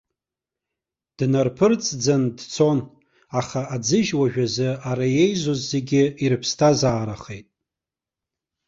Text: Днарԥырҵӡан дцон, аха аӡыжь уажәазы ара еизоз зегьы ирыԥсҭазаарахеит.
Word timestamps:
Днарԥырҵӡан 1.17 2.23
дцон, 2.37 2.79
аха 3.39 3.61
аӡыжь 3.75 4.11
уажәазы 4.19 4.69
ара 4.89 5.07
еизоз 5.23 5.61
зегьы 5.71 6.03
ирыԥсҭазаарахеит. 6.23 7.47